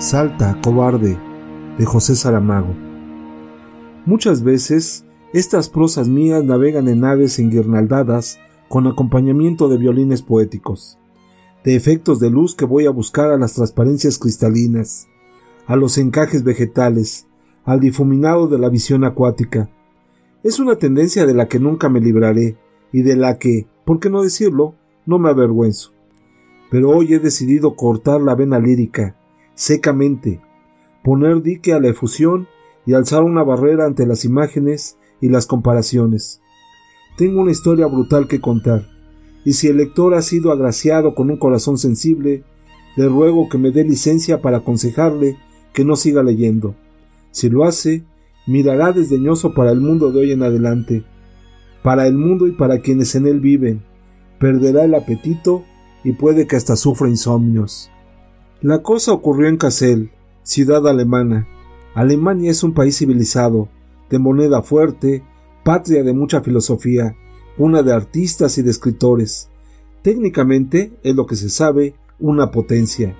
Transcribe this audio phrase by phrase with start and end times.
[0.00, 1.18] Salta, cobarde,
[1.76, 2.74] de José Saramago.
[4.06, 8.40] Muchas veces estas prosas mías navegan en naves enguirnaldadas
[8.70, 10.98] con acompañamiento de violines poéticos,
[11.64, 15.06] de efectos de luz que voy a buscar a las transparencias cristalinas,
[15.66, 17.26] a los encajes vegetales,
[17.66, 19.68] al difuminado de la visión acuática.
[20.42, 22.56] Es una tendencia de la que nunca me libraré
[22.90, 25.92] y de la que, por qué no decirlo, no me avergüenzo.
[26.70, 29.19] Pero hoy he decidido cortar la vena lírica,
[29.60, 30.40] secamente,
[31.04, 32.48] poner dique a la efusión
[32.86, 36.40] y alzar una barrera ante las imágenes y las comparaciones.
[37.18, 38.88] Tengo una historia brutal que contar,
[39.44, 42.42] y si el lector ha sido agraciado con un corazón sensible,
[42.96, 45.36] le ruego que me dé licencia para aconsejarle
[45.74, 46.74] que no siga leyendo.
[47.30, 48.02] Si lo hace,
[48.46, 51.04] mirará desdeñoso para el mundo de hoy en adelante,
[51.82, 53.82] para el mundo y para quienes en él viven,
[54.38, 55.64] perderá el apetito
[56.02, 57.90] y puede que hasta sufra insomnios.
[58.62, 60.10] La cosa ocurrió en Kassel,
[60.42, 61.48] ciudad alemana.
[61.94, 63.70] Alemania es un país civilizado,
[64.10, 65.24] de moneda fuerte,
[65.64, 67.16] patria de mucha filosofía,
[67.56, 69.48] una de artistas y de escritores.
[70.02, 73.16] Técnicamente, es lo que se sabe, una potencia.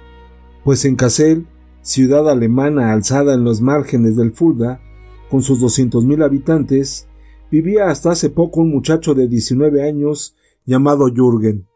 [0.63, 1.47] Pues en Kassel,
[1.81, 4.83] ciudad alemana alzada en los márgenes del Fulda,
[5.31, 7.09] con sus 200.000 habitantes,
[7.51, 11.67] vivía hasta hace poco un muchacho de 19 años llamado Jürgen.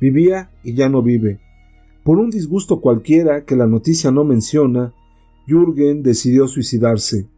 [0.00, 1.43] Vivía y ya no vive.
[2.04, 4.92] Por un disgusto cualquiera que la noticia no menciona,
[5.46, 7.28] Jürgen decidió suicidarse.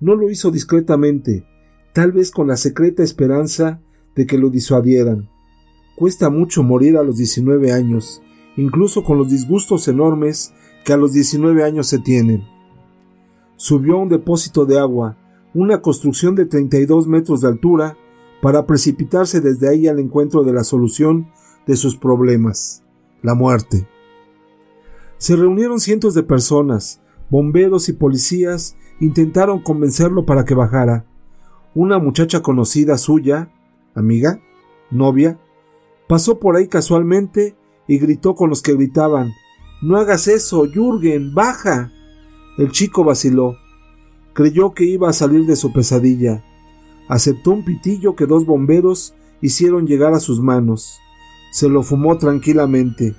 [0.00, 1.46] No lo hizo discretamente,
[1.92, 3.80] tal vez con la secreta esperanza
[4.16, 5.30] de que lo disuadieran.
[5.94, 8.20] Cuesta mucho morir a los 19 años,
[8.56, 10.52] incluso con los disgustos enormes
[10.84, 12.42] que a los 19 años se tienen.
[13.54, 15.16] Subió a un depósito de agua,
[15.54, 17.96] una construcción de 32 metros de altura,
[18.40, 21.28] para precipitarse desde ahí al encuentro de la solución
[21.68, 22.82] de sus problemas,
[23.22, 23.86] la muerte.
[25.22, 27.00] Se reunieron cientos de personas,
[27.30, 31.06] bomberos y policías intentaron convencerlo para que bajara.
[31.76, 33.48] Una muchacha conocida suya,
[33.94, 34.40] amiga,
[34.90, 35.38] novia,
[36.08, 37.54] pasó por ahí casualmente
[37.86, 39.30] y gritó con los que gritaban
[39.80, 41.92] No hagas eso, Jürgen, baja.
[42.58, 43.54] El chico vaciló.
[44.32, 46.42] Creyó que iba a salir de su pesadilla.
[47.06, 50.98] Aceptó un pitillo que dos bomberos hicieron llegar a sus manos.
[51.52, 53.14] Se lo fumó tranquilamente.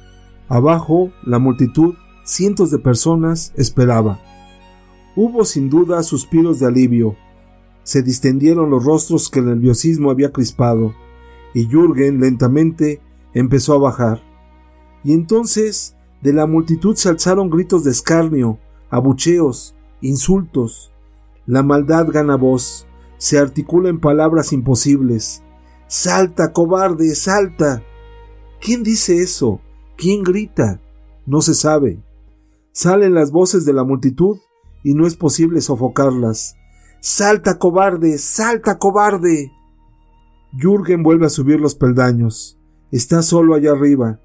[0.53, 4.19] Abajo, la multitud, cientos de personas, esperaba.
[5.16, 7.16] Hubo sin duda suspiros de alivio.
[7.81, 10.94] Se distendieron los rostros que el nerviosismo había crispado,
[11.56, 13.02] y Jürgen lentamente
[13.34, 14.22] empezó a bajar.
[15.03, 18.59] Y entonces de la multitud se alzaron gritos de escarnio,
[18.92, 20.94] abucheos, insultos.
[21.47, 22.86] La maldad gana voz,
[23.18, 25.42] se articula en palabras imposibles.
[25.88, 27.81] Salta, cobarde, salta.
[28.62, 29.59] ¿Quién dice eso?
[29.98, 30.81] ¿Quién grita?
[31.26, 32.02] No se sabe.
[32.72, 34.38] Salen las voces de la multitud
[34.84, 36.56] y no es posible sofocarlas.
[37.00, 39.52] Salta, cobarde, salta, cobarde.
[40.58, 42.59] Jürgen vuelve a subir los peldaños.
[42.92, 44.20] Está solo allá arriba.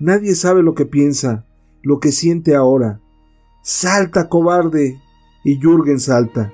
[0.00, 1.46] Nadie sabe lo que piensa,
[1.82, 3.00] lo que siente ahora.
[3.62, 5.00] Salta, cobarde.
[5.44, 6.52] Y Jürgen salta.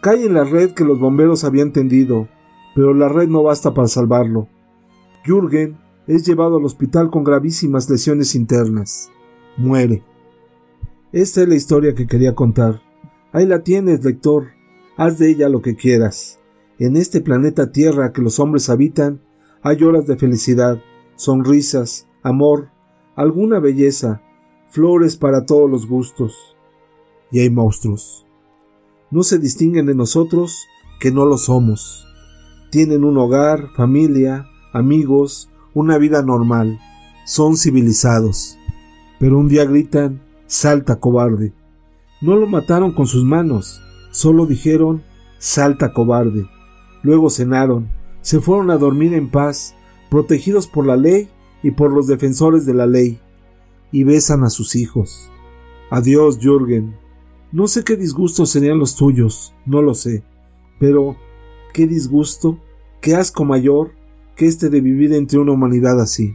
[0.00, 2.28] Cae en la red que los bomberos habían tendido,
[2.74, 4.48] pero la red no basta para salvarlo.
[5.24, 5.78] Jürgen
[6.10, 9.12] es llevado al hospital con gravísimas lesiones internas.
[9.56, 10.02] Muere.
[11.12, 12.82] Esta es la historia que quería contar.
[13.32, 14.48] Ahí la tienes, lector.
[14.96, 16.40] Haz de ella lo que quieras.
[16.80, 19.20] En este planeta Tierra que los hombres habitan,
[19.62, 20.82] hay horas de felicidad,
[21.14, 22.70] sonrisas, amor,
[23.14, 24.20] alguna belleza,
[24.68, 26.56] flores para todos los gustos.
[27.30, 28.26] Y hay monstruos.
[29.12, 30.66] No se distinguen de nosotros
[30.98, 32.04] que no lo somos.
[32.72, 36.78] Tienen un hogar, familia, amigos, una vida normal,
[37.24, 38.58] son civilizados,
[39.18, 41.52] pero un día gritan, salta cobarde.
[42.20, 45.02] No lo mataron con sus manos, solo dijeron,
[45.38, 46.46] salta cobarde.
[47.02, 47.88] Luego cenaron,
[48.20, 49.74] se fueron a dormir en paz,
[50.10, 51.28] protegidos por la ley
[51.62, 53.20] y por los defensores de la ley,
[53.92, 55.30] y besan a sus hijos.
[55.90, 56.96] Adiós, Jürgen.
[57.52, 60.22] No sé qué disgustos serían los tuyos, no lo sé,
[60.78, 61.16] pero
[61.72, 62.58] qué disgusto,
[63.00, 63.92] qué asco mayor
[64.40, 66.34] que este de vivir entre una humanidad así.